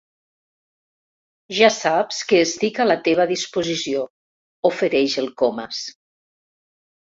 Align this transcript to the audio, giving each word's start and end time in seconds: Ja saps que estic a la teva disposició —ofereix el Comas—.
Ja 1.57 1.67
saps 1.75 2.21
que 2.31 2.39
estic 2.45 2.79
a 2.79 2.87
la 2.87 2.95
teva 3.09 3.27
disposició 3.33 4.07
—ofereix 4.71 5.19
el 5.25 5.31
Comas—. 5.43 5.85